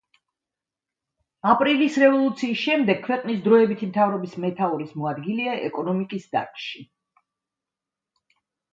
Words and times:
აპრილის 1.49 1.97
რევოლუციის 2.05 2.63
შემდეგ 2.63 3.05
ქვეყნის 3.09 3.45
დროებითი 3.49 3.91
მთავრობის 3.93 4.35
მეთაურის 4.49 4.99
მოადგილეა 5.05 5.57
ეკონომიკის 5.71 6.29
დარგში. 6.37 6.87